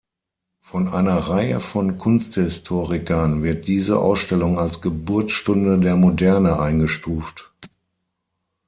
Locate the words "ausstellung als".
3.99-4.81